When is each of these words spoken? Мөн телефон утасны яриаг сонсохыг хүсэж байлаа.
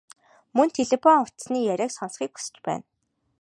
Мөн 0.57 0.69
телефон 0.77 1.15
утасны 1.23 1.57
яриаг 1.73 1.91
сонсохыг 1.95 2.31
хүсэж 2.33 2.55
байлаа. 2.65 2.83